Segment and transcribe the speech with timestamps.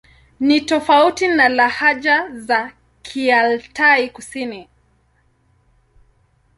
[0.39, 2.71] Ni tofauti na lahaja za
[3.03, 4.67] Kialtai-Kusini.